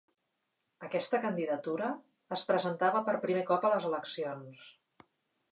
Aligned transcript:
Aquesta 0.87 1.19
candidatura 1.25 1.91
es 2.37 2.45
presentava 2.53 3.05
per 3.11 3.17
primer 3.27 3.47
cop 3.53 3.71
a 3.71 3.75
les 3.75 3.89
eleccions. 3.91 4.69